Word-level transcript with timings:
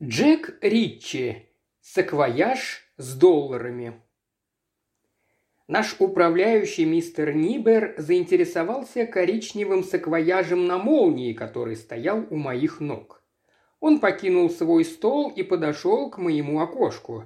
Джек 0.00 0.56
Ричи. 0.60 1.48
Саквояж 1.80 2.84
с 2.98 3.18
долларами. 3.18 4.00
Наш 5.66 5.96
управляющий 5.98 6.84
мистер 6.84 7.34
Нибер 7.34 7.96
заинтересовался 7.98 9.06
коричневым 9.06 9.82
саквояжем 9.82 10.68
на 10.68 10.78
молнии, 10.78 11.32
который 11.32 11.74
стоял 11.74 12.24
у 12.30 12.36
моих 12.36 12.78
ног. 12.78 13.24
Он 13.80 13.98
покинул 13.98 14.50
свой 14.50 14.84
стол 14.84 15.30
и 15.30 15.42
подошел 15.42 16.10
к 16.10 16.18
моему 16.18 16.60
окошку. 16.60 17.24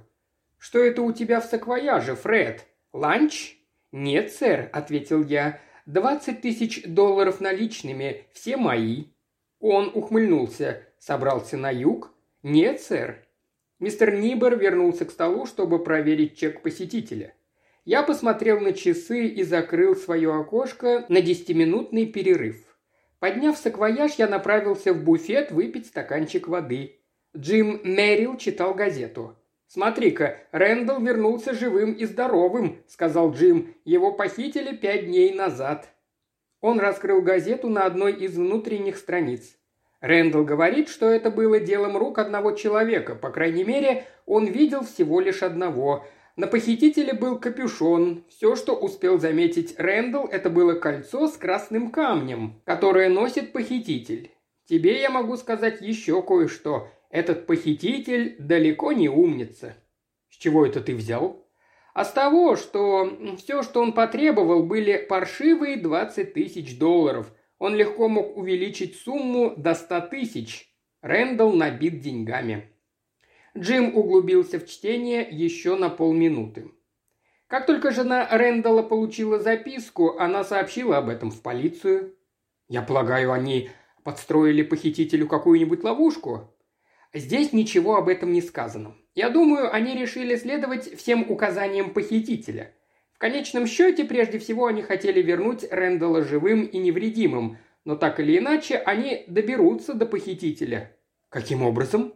«Что 0.56 0.78
это 0.78 1.02
у 1.02 1.12
тебя 1.12 1.42
в 1.42 1.44
саквояже, 1.44 2.16
Фред? 2.16 2.66
Ланч?» 2.94 3.58
«Нет, 3.92 4.32
сэр»,— 4.32 4.70
ответил 4.72 5.22
я. 5.22 5.60
«Двадцать 5.84 6.40
тысяч 6.40 6.84
долларов 6.86 7.38
наличными, 7.38 8.24
все 8.32 8.56
мои». 8.56 9.08
Он 9.60 9.90
ухмыльнулся, 9.92 10.86
собрался 10.98 11.58
на 11.58 11.70
юг, 11.70 12.12
«Нет, 12.42 12.80
сэр». 12.80 13.24
Мистер 13.78 14.14
Нибер 14.14 14.56
вернулся 14.56 15.04
к 15.04 15.10
столу, 15.10 15.46
чтобы 15.46 15.82
проверить 15.82 16.36
чек 16.36 16.62
посетителя. 16.62 17.34
Я 17.84 18.02
посмотрел 18.02 18.60
на 18.60 18.72
часы 18.72 19.26
и 19.26 19.42
закрыл 19.42 19.96
свое 19.96 20.32
окошко 20.34 21.04
на 21.08 21.20
десятиминутный 21.20 22.06
перерыв. 22.06 22.64
Подняв 23.18 23.56
саквояж, 23.56 24.14
я 24.14 24.28
направился 24.28 24.92
в 24.92 25.02
буфет 25.02 25.50
выпить 25.52 25.86
стаканчик 25.86 26.48
воды. 26.48 27.00
Джим 27.36 27.80
Мэрил 27.84 28.36
читал 28.36 28.74
газету. 28.74 29.36
«Смотри-ка, 29.68 30.38
Рэндалл 30.52 31.00
вернулся 31.00 31.54
живым 31.54 31.92
и 31.92 32.04
здоровым»,— 32.04 32.82
сказал 32.88 33.32
Джим. 33.32 33.74
«Его 33.84 34.12
похитили 34.12 34.76
пять 34.76 35.06
дней 35.06 35.32
назад». 35.32 35.88
Он 36.60 36.78
раскрыл 36.78 37.22
газету 37.22 37.68
на 37.68 37.86
одной 37.86 38.12
из 38.12 38.36
внутренних 38.36 38.96
страниц. 38.96 39.56
Рэндалл 40.02 40.44
говорит, 40.44 40.88
что 40.88 41.08
это 41.08 41.30
было 41.30 41.60
делом 41.60 41.96
рук 41.96 42.18
одного 42.18 42.52
человека, 42.52 43.14
по 43.14 43.30
крайней 43.30 43.62
мере, 43.62 44.04
он 44.26 44.46
видел 44.46 44.84
всего 44.84 45.20
лишь 45.20 45.44
одного. 45.44 46.04
На 46.34 46.48
похитителе 46.48 47.12
был 47.12 47.38
капюшон. 47.38 48.24
Все, 48.28 48.56
что 48.56 48.74
успел 48.74 49.20
заметить 49.20 49.78
Рэндалл, 49.78 50.26
это 50.26 50.50
было 50.50 50.74
кольцо 50.74 51.28
с 51.28 51.36
красным 51.36 51.92
камнем, 51.92 52.60
которое 52.64 53.08
носит 53.08 53.52
похититель. 53.52 54.32
Тебе 54.68 55.00
я 55.00 55.08
могу 55.08 55.36
сказать 55.36 55.80
еще 55.80 56.20
кое-что. 56.22 56.88
Этот 57.10 57.46
похититель 57.46 58.36
далеко 58.40 58.92
не 58.92 59.08
умница. 59.08 59.76
С 60.30 60.36
чего 60.36 60.66
это 60.66 60.80
ты 60.80 60.96
взял? 60.96 61.46
А 61.94 62.04
с 62.04 62.12
того, 62.12 62.56
что 62.56 63.36
все, 63.36 63.62
что 63.62 63.80
он 63.80 63.92
потребовал, 63.92 64.64
были 64.64 64.96
паршивые 64.96 65.76
20 65.76 66.34
тысяч 66.34 66.76
долларов– 66.76 67.32
он 67.62 67.76
легко 67.76 68.08
мог 68.08 68.36
увеличить 68.36 68.96
сумму 68.96 69.54
до 69.56 69.74
100 69.74 70.00
тысяч. 70.08 70.68
Рэндалл 71.00 71.52
набит 71.52 72.00
деньгами. 72.00 72.72
Джим 73.56 73.96
углубился 73.96 74.58
в 74.58 74.66
чтение 74.66 75.28
еще 75.30 75.76
на 75.76 75.88
полминуты. 75.88 76.72
Как 77.46 77.66
только 77.66 77.92
жена 77.92 78.26
Рэндалла 78.28 78.82
получила 78.82 79.38
записку, 79.38 80.18
она 80.18 80.42
сообщила 80.42 80.98
об 80.98 81.08
этом 81.08 81.30
в 81.30 81.40
полицию. 81.40 82.16
«Я 82.68 82.82
полагаю, 82.82 83.30
они 83.30 83.70
подстроили 84.02 84.62
похитителю 84.64 85.28
какую-нибудь 85.28 85.84
ловушку?» 85.84 86.52
Здесь 87.14 87.52
ничего 87.52 87.94
об 87.94 88.08
этом 88.08 88.32
не 88.32 88.42
сказано. 88.42 88.96
Я 89.14 89.30
думаю, 89.30 89.72
они 89.72 89.94
решили 89.94 90.34
следовать 90.34 90.98
всем 90.98 91.30
указаниям 91.30 91.92
похитителя 91.92 92.74
конечном 93.22 93.68
счете, 93.68 94.04
прежде 94.04 94.40
всего, 94.40 94.66
они 94.66 94.82
хотели 94.82 95.22
вернуть 95.22 95.64
Рэндала 95.70 96.24
живым 96.24 96.64
и 96.64 96.76
невредимым, 96.78 97.56
но 97.84 97.94
так 97.94 98.18
или 98.18 98.36
иначе 98.36 98.76
они 98.78 99.22
доберутся 99.28 99.94
до 99.94 100.06
похитителя. 100.06 100.96
Каким 101.28 101.62
образом? 101.62 102.14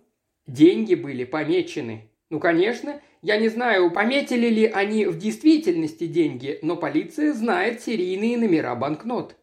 Деньги 0.49 0.97
были 0.97 1.23
помечены. 1.23 2.11
Ну, 2.29 2.41
конечно, 2.41 3.01
я 3.23 3.37
не 3.37 3.49
знаю, 3.49 3.93
пометили 3.93 4.49
ли 4.49 4.67
они 4.67 5.07
в 5.07 5.17
действительности 5.17 6.09
деньги, 6.09 6.59
но 6.62 6.77
полиция 6.77 7.33
знает 7.33 7.81
серийные 7.83 8.37
номера 8.37 8.75
банкнот. 8.75 9.37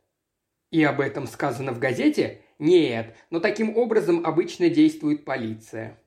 И 0.70 0.84
об 0.84 1.00
этом 1.00 1.28
сказано 1.28 1.72
в 1.72 1.80
газете? 1.80 2.42
Нет, 2.60 3.16
но 3.30 3.40
таким 3.40 3.78
образом 3.78 4.26
обычно 4.26 4.70
действует 4.70 5.24
полиция. 5.24 5.98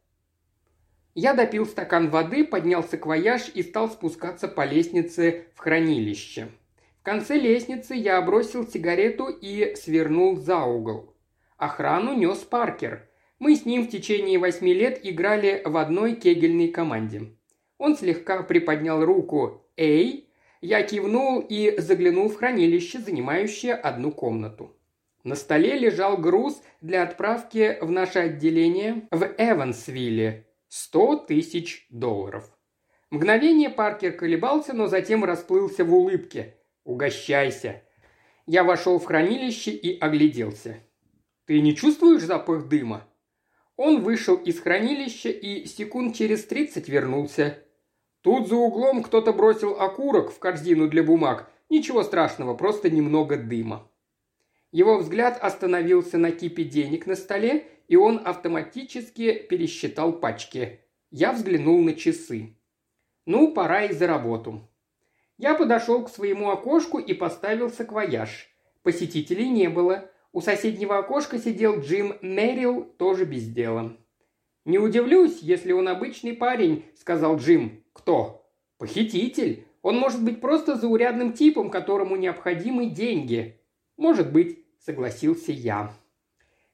Я 1.19 1.32
допил 1.32 1.65
стакан 1.65 2.10
воды, 2.10 2.44
поднял 2.44 2.84
саквояж 2.84 3.50
и 3.54 3.62
стал 3.62 3.88
спускаться 3.88 4.49
по 4.49 4.66
лестнице 4.66 5.47
в 5.54 5.60
хранилище. 5.60 6.49
В 7.00 7.04
конце 7.04 7.38
лестницы 7.38 7.94
я 7.94 8.21
бросил 8.21 8.69
сигарету 8.69 9.28
и 9.28 9.75
свернул 9.76 10.37
за 10.37 10.59
угол. 10.65 11.15
Охрану 11.56 12.12
нес 12.12 12.41
Паркер. 12.41 13.09
Мы 13.38 13.56
с 13.56 13.65
ним 13.65 13.87
в 13.87 13.88
течение 13.88 14.38
восьми 14.38 14.75
лет 14.75 15.00
играли 15.05 15.62
в 15.65 15.78
одной 15.78 16.16
кегельной 16.16 16.69
команде. 16.69 17.32
Он 17.78 17.97
слегка 17.97 18.43
приподнял 18.43 19.03
руку 19.03 19.66
«Эй!» 19.78 20.28
Я 20.60 20.82
кивнул 20.82 21.41
и 21.41 21.76
заглянул 21.78 22.28
в 22.28 22.37
хранилище, 22.37 22.99
занимающее 22.99 23.72
одну 23.72 24.12
комнату. 24.12 24.76
На 25.25 25.34
столе 25.34 25.78
лежал 25.78 26.19
груз 26.19 26.62
для 26.82 27.03
отправки 27.03 27.78
в 27.81 27.91
наше 27.91 28.19
отделение 28.19 29.09
в 29.10 29.25
Эвансвилле, 29.38 30.46
Сто 30.78 31.16
тысяч 31.16 31.87
долларов. 31.88 32.54
Мгновение 33.10 33.70
Паркер 33.70 34.12
колебался, 34.12 34.75
но 34.75 34.88
затем 34.88 35.25
расплылся 35.25 35.87
в 35.87 35.94
улыбке. 35.94 36.59
«Угощайся!» 36.84 37.82
Я 38.44 38.62
вошел 38.62 38.98
в 38.98 39.06
хранилище 39.06 39.70
и 39.70 39.98
огляделся. 39.98 40.81
«Ты 41.47 41.62
не 41.62 41.75
чувствуешь 41.75 42.25
запах 42.25 42.69
дыма?» 42.69 43.09
Он 43.76 44.03
вышел 44.03 44.37
из 44.37 44.60
хранилища 44.60 45.31
и 45.31 45.64
секунд 45.64 46.14
через 46.14 46.44
тридцать 46.44 46.91
вернулся. 46.91 47.58
Тут 48.20 48.48
за 48.48 48.56
углом 48.56 49.03
кто-то 49.03 49.32
бросил 49.32 49.81
окурок 49.81 50.31
в 50.31 50.38
корзину 50.38 50.88
для 50.88 51.03
бумаг. 51.03 51.50
Ничего 51.70 52.03
страшного, 52.03 52.53
просто 52.53 52.91
немного 52.91 53.38
дыма. 53.38 53.91
Его 54.76 54.98
взгляд 54.98 55.38
остановился 55.41 56.19
на 56.19 56.32
кипе 56.32 56.62
денег 56.62 57.06
на 57.06 57.16
столе, 57.16 57.66
и 57.88 57.97
он 57.97 58.20
автоматически 58.22 59.32
пересчитал 59.32 60.12
пачки. 60.12 60.81
Я 61.10 61.32
взглянул 61.32 61.82
на 61.82 61.94
часы. 61.94 62.59
Ну, 63.25 63.54
пора 63.54 63.84
и 63.84 63.94
за 63.94 64.06
работу. 64.06 64.69
Я 65.38 65.54
подошел 65.54 66.04
к 66.04 66.10
своему 66.10 66.50
окошку 66.50 66.98
и 66.98 67.14
поставил 67.14 67.70
саквояж. 67.70 68.50
Посетителей 68.82 69.48
не 69.48 69.70
было. 69.70 70.10
У 70.32 70.42
соседнего 70.42 70.98
окошка 70.98 71.38
сидел 71.38 71.81
Джим 71.81 72.19
Мэрил, 72.20 72.84
тоже 72.98 73.25
без 73.25 73.48
дела. 73.48 73.97
«Не 74.66 74.78
удивлюсь, 74.78 75.38
если 75.41 75.72
он 75.72 75.88
обычный 75.88 76.34
парень»,— 76.34 76.84
сказал 77.00 77.38
Джим. 77.38 77.82
«Кто?» 77.94 78.47
«Похититель. 78.76 79.66
Он 79.81 79.97
может 79.97 80.22
быть 80.22 80.43
просто 80.43 80.76
заурядным 80.76 81.32
типом, 81.32 81.70
которому 81.70 82.16
необходимы 82.16 82.91
деньги». 82.91 83.58
«Может 83.97 84.31
быть»,— 84.31 84.66
согласился 84.87 85.51
я. 85.51 85.93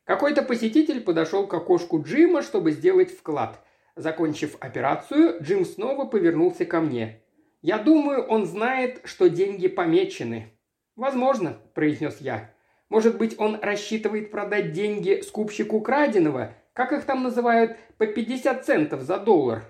Какой-то 0.04 0.42
посетитель 0.42 1.00
подошел 1.00 1.46
к 1.46 1.54
окошку 1.54 2.02
Джима, 2.02 2.42
чтобы 2.42 2.72
сделать 2.72 3.10
вклад. 3.10 3.64
Закончив 3.96 4.56
операцию, 4.60 5.42
Джим 5.42 5.64
снова 5.64 6.04
повернулся 6.04 6.66
ко 6.66 6.80
мне. 6.80 7.22
«Я 7.62 7.78
думаю, 7.78 8.22
он 8.24 8.44
знает, 8.46 9.00
что 9.04 9.28
деньги 9.28 9.68
помечены». 9.68 10.52
«Возможно»,– 10.94 11.56
произнес 11.74 12.18
я. 12.20 12.50
«Может 12.90 13.16
быть, 13.16 13.38
он 13.38 13.58
рассчитывает 13.60 14.30
продать 14.30 14.72
деньги 14.72 15.22
скупщику 15.22 15.80
краденого, 15.80 16.54
как 16.74 16.92
их 16.92 17.04
там 17.04 17.22
называют, 17.22 17.78
по 17.96 18.06
50 18.06 18.64
центов 18.64 19.02
за 19.02 19.18
доллар?» 19.18 19.62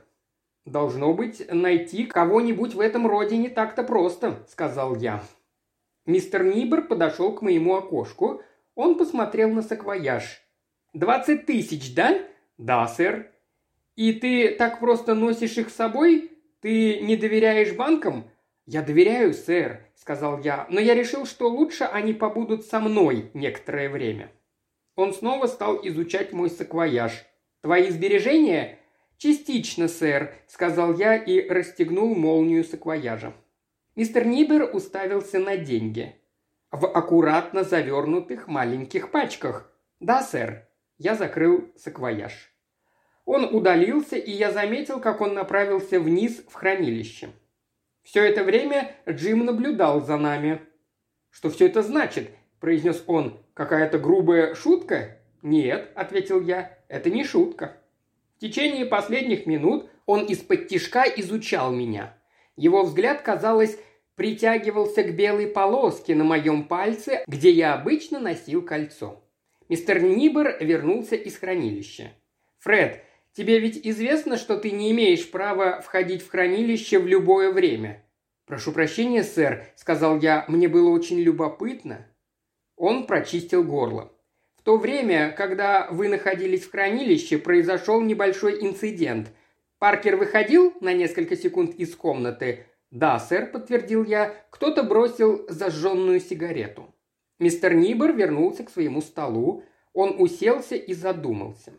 «Должно 0.65 1.13
быть, 1.13 1.47
найти 1.53 2.07
кого-нибудь 2.07 2.75
в 2.75 2.81
этом 2.81 3.07
роде 3.07 3.37
не 3.37 3.51
так-то 3.51 3.85
просто»,– 3.85 4.45
сказал 4.49 4.97
я. 4.97 5.23
Мистер 6.07 6.43
Нибер 6.45 6.83
подошел 6.83 7.33
к 7.33 7.43
моему 7.43 7.77
окошку, 7.77 8.43
он 8.75 8.97
посмотрел 8.97 9.51
на 9.51 9.63
саквояж. 9.63 10.43
«Двадцать 10.93 11.47
тысяч, 11.47 11.95
да?» 11.95 12.19
«Да, 12.59 12.87
сэр». 12.87 13.31
«И 13.97 14.12
ты 14.12 14.55
так 14.55 14.81
просто 14.81 15.15
носишь 15.15 15.59
их 15.59 15.71
с 15.71 15.75
собой? 15.75 16.32
Ты 16.61 17.00
не 17.00 17.17
доверяешь 17.17 17.75
банкам?» 17.75 18.25
«Я 18.67 18.82
доверяю, 18.82 19.35
сэр»,— 19.35 19.85
сказал 19.94 20.41
я, 20.41 20.67
«но 20.71 20.81
я 20.81 20.94
решил, 20.94 21.26
что 21.26 21.49
лучше 21.49 21.85
они 21.85 22.12
побудут 22.12 22.65
со 22.65 22.81
мной 22.81 23.31
некоторое 23.35 23.88
время». 23.88 24.31
Он 24.94 25.12
снова 25.12 25.47
стал 25.47 25.81
изучать 25.87 26.32
мой 26.32 26.50
саквояж. 26.50 27.25
«Твои 27.61 27.91
сбережения?» 27.91 28.79
«Частично, 29.19 29.88
сэр»,— 29.88 30.35
сказал 30.47 30.94
я 30.94 31.17
и 31.17 31.49
расстегнул 31.49 32.15
молнию 32.15 32.65
саквояжа. 32.65 33.32
Мистер 33.94 34.27
Нибер 34.27 34.71
уставился 34.73 35.39
на 35.39 35.59
деньги 35.59 36.17
в 36.71 36.87
аккуратно 36.87 37.62
завернутых 37.62 38.49
маленьких 38.49 39.11
пачках. 39.11 39.71
Да, 40.00 40.23
сэр. 40.23 40.67
Я 40.97 41.15
закрыл 41.15 41.71
саквояж. 41.77 42.55
Он 43.27 43.44
удалился, 43.55 44.17
и 44.17 44.31
я 44.31 44.50
заметил, 44.50 44.99
как 44.99 45.21
он 45.21 45.35
направился 45.35 46.00
вниз 46.00 46.43
в 46.49 46.55
хранилище. 46.55 47.29
Все 48.03 48.25
это 48.25 48.44
время 48.44 48.97
Джим 49.06 49.44
наблюдал 49.44 50.00
за 50.00 50.17
нами. 50.17 50.62
«Что 51.31 51.50
все 51.50 51.67
это 51.67 51.83
значит?»– 51.83 52.31
произнес 52.61 53.05
он. 53.06 53.45
«Какая-то 53.53 53.99
грубая 53.99 54.55
шутка?» 54.55 55.19
«Нет»,– 55.43 55.93
ответил 55.95 56.41
я,– 56.41 56.79
«это 56.88 57.11
не 57.11 57.25
шутка». 57.25 57.77
В 58.37 58.41
течение 58.41 58.87
последних 58.87 59.47
минут 59.47 59.88
он 60.06 60.25
из-под 60.25 60.69
тишка 60.69 61.05
изучал 61.05 61.73
меня. 61.73 62.17
Его 62.56 62.82
взгляд, 62.82 63.22
казалось, 63.22 63.78
притягивался 64.14 65.02
к 65.02 65.14
белой 65.14 65.46
полоске 65.46 66.14
на 66.14 66.25
моем 66.25 66.64
пальце, 66.64 67.25
где 67.26 67.50
я 67.50 67.75
обычно 67.75 68.20
носил 68.20 68.62
кольцо. 68.62 69.22
Мистер 69.69 70.02
Нибер 70.02 70.58
вернулся 70.60 71.16
из 71.16 71.38
хранилища. 71.38 72.12
«Фред, 72.58 73.02
тебе 73.32 73.58
ведь 73.58 73.81
известно, 73.84 74.37
что 74.37 74.56
ты 74.56 74.70
не 74.70 74.90
имеешь 74.90 75.31
права 75.31 75.81
входить 75.81 76.22
в 76.22 76.31
хранилище 76.31 76.99
в 76.99 77.06
любое 77.06 77.50
время?» 77.52 78.04
«Прошу 78.46 78.72
прощения, 78.72 79.22
сэр»,— 79.22 79.64
сказал 79.76 80.19
я,— 80.19 80.44
«мне 80.49 80.69
было 80.69 80.90
очень 80.90 81.20
любопытно». 81.20 82.06
Он 82.76 83.06
прочистил 83.06 83.64
горло. 83.64 84.12
В 84.62 84.64
то 84.64 84.76
время, 84.76 85.32
когда 85.32 85.88
вы 85.90 86.08
находились 86.08 86.64
в 86.64 86.70
хранилище, 86.70 87.38
произошел 87.38 88.00
небольшой 88.00 88.64
инцидент. 88.64 89.32
Паркер 89.82 90.14
выходил 90.14 90.75
на 90.81 90.93
несколько 90.93 91.37
секунд 91.37 91.75
из 91.75 91.96
комнаты. 91.96 92.67
«Да, 92.93 93.19
сэр»,– 93.19 93.50
подтвердил 93.52 94.05
я,– 94.05 94.32
«кто-то 94.50 94.84
бросил 94.84 95.44
зажженную 95.49 96.20
сигарету». 96.20 96.94
Мистер 97.40 97.75
Нибер 97.75 98.12
вернулся 98.12 98.62
к 98.62 98.70
своему 98.70 99.00
столу. 99.00 99.64
Он 99.93 100.14
уселся 100.20 100.76
и 100.76 100.94
задумался. 100.94 101.73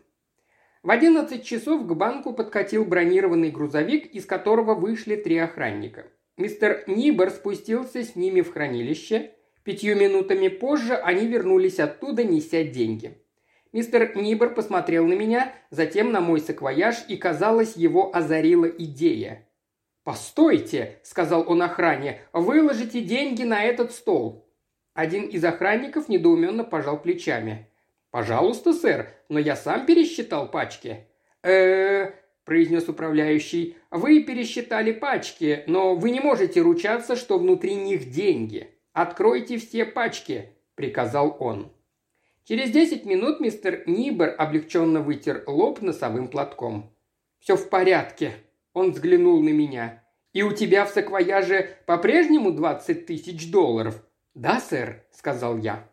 В 0.82 0.90
одиннадцать 0.90 1.46
часов 1.46 1.86
к 1.86 1.94
банку 1.94 2.34
подкатил 2.34 2.84
бронированный 2.84 3.50
грузовик, 3.50 4.04
из 4.04 4.26
которого 4.26 4.74
вышли 4.74 5.16
три 5.16 5.38
охранника. 5.38 6.04
Мистер 6.36 6.84
Нибер 6.86 7.30
спустился 7.30 8.02
с 8.02 8.16
ними 8.16 8.42
в 8.42 8.52
хранилище– 8.52 9.30
Пятью 9.64 9.96
минутами 9.96 10.48
позже 10.48 10.94
они 10.94 11.26
вернулись 11.26 11.80
оттуда, 11.80 12.22
неся 12.22 12.64
деньги. 12.64 13.23
Мистер 13.74 14.16
Нибер 14.16 14.54
посмотрел 14.54 15.04
на 15.04 15.14
меня, 15.14 15.52
затем 15.70 16.12
на 16.12 16.20
мой 16.20 16.40
саквояж, 16.40 17.06
и, 17.08 17.16
казалось, 17.16 17.74
его 17.74 18.14
озарила 18.14 18.66
идея. 18.66 19.48
«Постойте!»– 20.04 21.00
сказал 21.02 21.44
он 21.50 21.60
охране. 21.60 22.20
«Выложите 22.32 23.00
деньги 23.00 23.42
на 23.42 23.64
этот 23.64 23.90
стол!» 23.90 24.48
Один 24.94 25.24
из 25.24 25.44
охранников 25.44 26.08
недоуменно 26.08 26.62
пожал 26.62 27.02
плечами. 27.02 27.68
«Пожалуйста, 28.12 28.74
сэр, 28.74 29.08
но 29.28 29.40
я 29.40 29.56
сам 29.56 29.86
пересчитал 29.86 30.48
пачки». 30.48 31.08
«Э-э-э», 31.42 32.12
произнес 32.44 32.88
управляющий,– 32.88 33.76
«вы 33.90 34.22
пересчитали 34.22 34.92
пачки, 34.92 35.64
но 35.66 35.96
вы 35.96 36.12
не 36.12 36.20
можете 36.20 36.60
ручаться, 36.60 37.16
что 37.16 37.40
внутри 37.40 37.74
них 37.74 38.08
деньги». 38.12 38.70
«Откройте 38.92 39.58
все 39.58 39.84
пачки!»– 39.84 40.50
приказал 40.76 41.36
он. 41.40 41.73
Через 42.44 42.70
десять 42.70 43.04
минут 43.04 43.40
мистер 43.40 43.82
Нибер 43.86 44.34
облегченно 44.36 45.00
вытер 45.00 45.44
лоб 45.46 45.80
носовым 45.80 46.28
платком. 46.28 46.94
«Все 47.40 47.56
в 47.56 47.68
порядке»,– 47.68 48.32
он 48.72 48.92
взглянул 48.92 49.42
на 49.42 49.48
меня. 49.48 50.04
«И 50.32 50.42
у 50.42 50.52
тебя 50.52 50.84
в 50.84 50.90
саквояже 50.90 51.76
по-прежнему 51.86 52.52
двадцать 52.52 53.06
тысяч 53.06 53.50
долларов?» 53.50 54.02
«Да, 54.34 54.60
сэр»,– 54.60 55.04
сказал 55.10 55.56
я. 55.58 55.88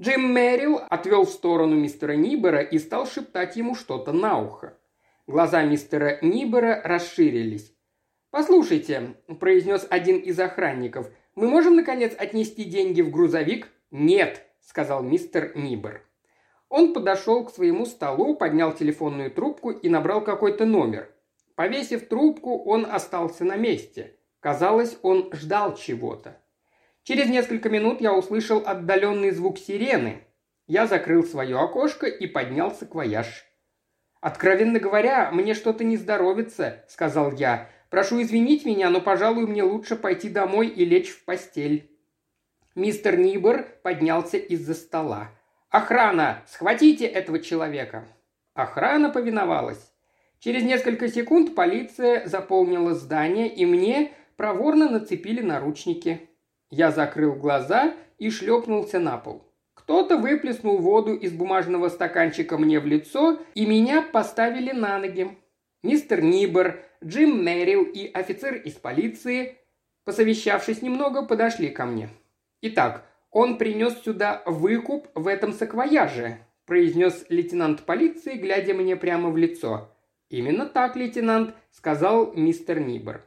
Джим 0.00 0.32
Мэрил 0.32 0.80
отвел 0.90 1.24
в 1.24 1.30
сторону 1.30 1.76
мистера 1.76 2.12
Нибера 2.12 2.60
и 2.60 2.78
стал 2.78 3.06
шептать 3.06 3.56
ему 3.56 3.74
что-то 3.74 4.12
на 4.12 4.38
ухо. 4.38 4.76
Глаза 5.26 5.62
мистера 5.62 6.18
Нибера 6.22 6.80
расширились. 6.84 7.72
«Послушайте»,– 8.30 9.14
произнес 9.38 9.86
один 9.88 10.18
из 10.18 10.38
охранников– 10.40 11.08
мы 11.34 11.48
можем, 11.48 11.74
наконец, 11.76 12.14
отнести 12.16 12.64
деньги 12.64 13.02
в 13.02 13.10
грузовик?» 13.10 13.68
«Нет»,– 13.90 14.46
сказал 14.64 15.02
мистер 15.02 15.52
Нибер. 15.56 16.02
Он 16.68 16.92
подошел 16.92 17.44
к 17.44 17.52
своему 17.52 17.86
столу, 17.86 18.34
поднял 18.36 18.72
телефонную 18.72 19.30
трубку 19.30 19.70
и 19.70 19.88
набрал 19.88 20.22
какой-то 20.22 20.64
номер. 20.64 21.10
Повесив 21.54 22.08
трубку, 22.08 22.64
он 22.64 22.84
остался 22.84 23.44
на 23.44 23.56
месте. 23.56 24.16
Казалось, 24.40 24.98
он 25.02 25.30
ждал 25.32 25.76
чего-то. 25.76 26.40
Через 27.04 27.28
несколько 27.28 27.68
минут 27.68 28.00
я 28.00 28.12
услышал 28.12 28.62
отдаленный 28.64 29.30
звук 29.30 29.58
сирены. 29.58 30.24
Я 30.66 30.86
закрыл 30.86 31.22
свое 31.22 31.58
окошко 31.58 32.06
и 32.06 32.26
поднялся 32.26 32.86
к 32.86 32.94
вояж. 32.94 33.44
«Откровенно 34.20 34.80
говоря, 34.80 35.30
мне 35.30 35.54
что-то 35.54 35.84
не 35.84 35.98
здоровится»,– 35.98 36.84
сказал 36.88 37.32
я. 37.32 37.68
Прошу 37.94 38.20
извинить 38.22 38.64
меня, 38.64 38.90
но, 38.90 39.00
пожалуй, 39.00 39.46
мне 39.46 39.62
лучше 39.62 39.94
пойти 39.94 40.28
домой 40.28 40.66
и 40.66 40.84
лечь 40.84 41.10
в 41.10 41.24
постель». 41.24 41.93
Мистер 42.74 43.16
Нибер 43.16 43.68
поднялся 43.84 44.36
из-за 44.36 44.74
стола. 44.74 45.30
«Охрана! 45.70 46.42
Схватите 46.48 47.06
этого 47.06 47.38
человека!» 47.38 48.04
Охрана 48.54 49.10
повиновалась. 49.10 49.92
Через 50.40 50.64
несколько 50.64 51.08
секунд 51.08 51.54
полиция 51.54 52.26
заполнила 52.26 52.94
здание, 52.94 53.48
и 53.48 53.64
мне 53.64 54.12
проворно 54.36 54.90
нацепили 54.90 55.40
наручники. 55.40 56.28
Я 56.68 56.90
закрыл 56.90 57.34
глаза 57.34 57.94
и 58.18 58.28
шлепнулся 58.30 58.98
на 58.98 59.18
пол. 59.18 59.44
Кто-то 59.74 60.16
выплеснул 60.16 60.78
воду 60.78 61.14
из 61.14 61.32
бумажного 61.32 61.88
стаканчика 61.90 62.58
мне 62.58 62.80
в 62.80 62.86
лицо, 62.86 63.38
и 63.54 63.66
меня 63.66 64.02
поставили 64.02 64.72
на 64.72 64.98
ноги. 64.98 65.38
Мистер 65.84 66.22
Нибер, 66.22 66.82
Джим 67.04 67.44
Мэрил 67.44 67.84
и 67.84 68.10
офицер 68.12 68.54
из 68.54 68.74
полиции, 68.74 69.58
посовещавшись 70.04 70.82
немного, 70.82 71.24
подошли 71.24 71.68
ко 71.68 71.84
мне. 71.84 72.08
«Итак, 72.66 73.04
он 73.30 73.58
принес 73.58 73.92
сюда 74.02 74.42
выкуп 74.46 75.08
в 75.14 75.26
этом 75.26 75.52
саквояже»,– 75.52 76.38
произнес 76.66 77.26
лейтенант 77.28 77.82
полиции, 77.82 78.38
глядя 78.38 78.72
мне 78.72 78.96
прямо 78.96 79.28
в 79.28 79.36
лицо. 79.36 79.90
«Именно 80.30 80.64
так, 80.64 80.96
лейтенант»,– 80.96 81.54
сказал 81.70 82.32
мистер 82.32 82.80
Нибер. 82.80 83.22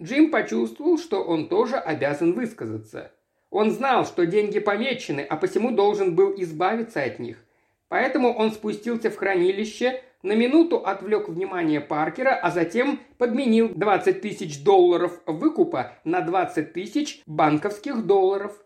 Джим 0.00 0.30
почувствовал, 0.30 0.96
что 0.96 1.22
он 1.22 1.50
тоже 1.50 1.76
обязан 1.76 2.32
высказаться. 2.32 3.12
Он 3.50 3.72
знал, 3.72 4.06
что 4.06 4.24
деньги 4.24 4.58
помечены, 4.58 5.20
а 5.20 5.36
посему 5.36 5.70
должен 5.70 6.14
был 6.14 6.32
избавиться 6.38 7.02
от 7.02 7.18
них. 7.18 7.44
Поэтому 7.88 8.32
он 8.32 8.52
спустился 8.52 9.10
в 9.10 9.16
хранилище, 9.16 10.02
на 10.22 10.32
минуту 10.32 10.78
отвлек 10.78 11.28
внимание 11.28 11.82
Паркера, 11.82 12.34
а 12.34 12.50
затем 12.50 13.00
подменил 13.18 13.68
20 13.68 14.22
тысяч 14.22 14.64
долларов 14.64 15.20
выкупа 15.26 15.92
на 16.04 16.22
20 16.22 16.72
тысяч 16.72 17.20
банковских 17.26 18.06
долларов. 18.06 18.58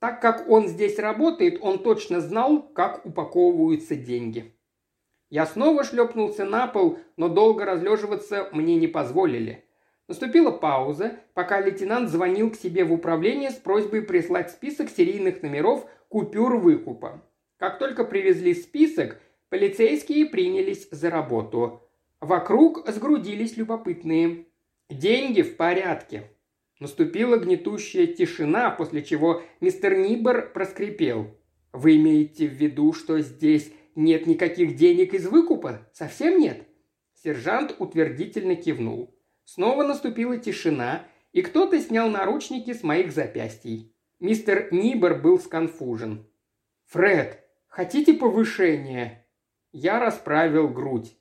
Так 0.00 0.20
как 0.20 0.48
он 0.48 0.68
здесь 0.68 0.98
работает, 0.98 1.58
он 1.60 1.82
точно 1.82 2.20
знал, 2.20 2.62
как 2.62 3.04
упаковываются 3.04 3.96
деньги. 3.96 4.54
Я 5.30 5.44
снова 5.44 5.84
шлепнулся 5.84 6.44
на 6.44 6.66
пол, 6.66 6.98
но 7.16 7.28
долго 7.28 7.64
разлеживаться 7.64 8.48
мне 8.52 8.76
не 8.76 8.86
позволили. 8.86 9.64
Наступила 10.06 10.50
пауза, 10.50 11.18
пока 11.34 11.60
лейтенант 11.60 12.08
звонил 12.08 12.50
к 12.50 12.56
себе 12.56 12.84
в 12.84 12.92
управление 12.92 13.50
с 13.50 13.56
просьбой 13.56 14.02
прислать 14.02 14.50
список 14.50 14.88
серийных 14.88 15.42
номеров 15.42 15.84
купюр 16.08 16.56
выкупа. 16.56 17.22
Как 17.58 17.78
только 17.78 18.04
привезли 18.04 18.54
список, 18.54 19.20
Полицейские 19.50 20.26
принялись 20.26 20.88
за 20.90 21.08
работу. 21.08 21.82
Вокруг 22.20 22.86
сгрудились 22.86 23.56
любопытные. 23.56 24.44
Деньги 24.90 25.40
в 25.40 25.56
порядке. 25.56 26.30
Наступила 26.80 27.38
гнетущая 27.38 28.06
тишина, 28.06 28.70
после 28.70 29.02
чего 29.02 29.42
мистер 29.60 29.96
Нибер 29.96 30.52
проскрипел. 30.52 31.36
«Вы 31.72 31.96
имеете 31.96 32.46
в 32.48 32.52
виду, 32.52 32.92
что 32.92 33.20
здесь 33.20 33.72
нет 33.94 34.26
никаких 34.26 34.76
денег 34.76 35.12
из 35.12 35.26
выкупа? 35.26 35.88
Совсем 35.92 36.38
нет?» 36.38 36.66
Сержант 37.14 37.74
утвердительно 37.78 38.54
кивнул. 38.54 39.14
Снова 39.44 39.82
наступила 39.82 40.38
тишина, 40.38 41.04
и 41.32 41.42
кто-то 41.42 41.80
снял 41.80 42.08
наручники 42.08 42.72
с 42.72 42.82
моих 42.82 43.12
запястий. 43.12 43.92
Мистер 44.20 44.68
Нибер 44.70 45.20
был 45.20 45.38
сконфужен. 45.40 46.26
«Фред, 46.86 47.44
хотите 47.66 48.14
повышение?» 48.14 49.26
Я 49.72 49.98
расправил 49.98 50.68
грудь. 50.68 51.14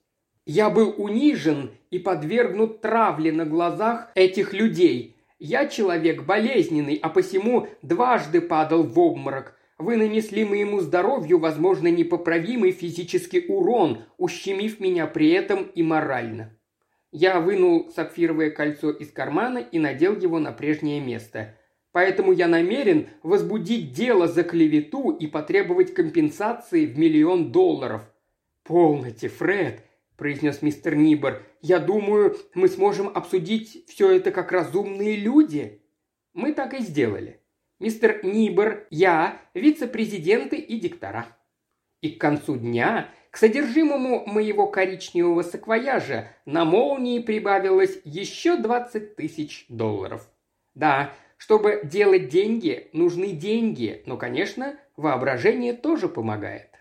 Я 0.46 0.70
был 0.70 0.94
унижен 0.98 1.72
и 1.92 2.00
подвергнут 2.00 2.80
травле 2.82 3.34
на 3.34 3.46
глазах 3.46 4.12
этих 4.16 4.54
людей. 4.54 5.17
Я 5.40 5.68
человек 5.68 6.24
болезненный, 6.24 7.00
а 7.02 7.10
посему 7.10 7.68
дважды 7.82 8.42
падал 8.42 8.84
в 8.84 8.98
обморок. 9.00 9.58
Вы 9.78 9.96
нанесли 9.96 10.44
моему 10.44 10.80
здоровью, 10.80 11.38
возможно, 11.38 11.88
непоправимый 11.88 12.72
физический 12.72 13.46
урон, 13.48 14.04
ущемив 14.18 14.80
меня 14.80 15.06
при 15.06 15.30
этом 15.30 15.64
и 15.64 15.84
морально. 15.84 16.58
Я 17.12 17.40
вынул 17.40 17.90
сапфировое 17.92 18.50
кольцо 18.50 18.90
из 18.92 19.12
кармана 19.12 19.60
и 19.60 19.78
надел 19.78 20.16
его 20.20 20.40
на 20.40 20.52
прежнее 20.52 21.00
место. 21.00 21.56
Поэтому 21.92 22.32
я 22.32 22.48
намерен 22.48 23.08
возбудить 23.24 23.92
дело 23.92 24.28
за 24.28 24.44
клевету 24.44 25.12
и 25.12 25.28
потребовать 25.28 25.94
компенсации 25.94 26.86
в 26.86 26.98
миллион 26.98 27.52
долларов– 27.52 28.02
«Полноте, 28.68 29.30
Фред!» 29.30 29.82
––произнес 30.28 30.64
мистер 30.64 30.96
Нибор. 30.96 31.44
«Я 31.62 31.78
думаю, 31.78 32.36
мы 32.56 32.70
сможем 32.70 33.08
обсудить 33.08 33.88
все 33.88 34.10
это 34.10 34.32
как 34.32 34.52
разумные 34.52 35.16
люди». 35.16 35.84
Мы 36.34 36.54
так 36.54 36.74
и 36.74 36.80
сделали. 36.80 37.40
Мистер 37.80 38.26
Нибор, 38.26 38.88
я, 38.90 39.40
вице-президенты 39.54 40.58
и 40.58 40.80
диктора. 40.80 41.28
И 42.02 42.10
к 42.10 42.20
концу 42.20 42.58
дня 42.58 43.12
к 43.30 43.38
содержимому 43.38 44.26
моего 44.26 44.66
коричневого 44.66 45.44
саквояжа 45.44 46.30
на 46.46 46.66
молнии 46.66 47.20
прибавилось 47.20 48.00
еще 48.04 48.58
20 48.58 49.16
тысяч 49.16 49.68
долларов. 49.70 50.28
Да, 50.74 51.14
чтобы 51.38 51.82
делать 51.84 52.30
деньги, 52.30 52.90
нужны 52.92 53.34
деньги, 53.34 54.02
но, 54.08 54.18
конечно, 54.18 54.80
воображение 54.96 55.74
тоже 55.74 56.10
помогает. 56.10 56.77